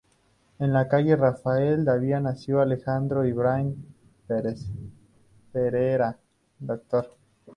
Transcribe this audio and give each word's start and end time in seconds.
En 0.57 0.71
la 0.75 0.87
calle 0.89 1.15
Rafael 1.15 1.85
Dávila 1.85 2.19
nació 2.19 2.59
Alejandro 2.59 3.23
Ibrahim 3.23 3.85
Perera, 5.51 6.17
Dr. 6.57 7.05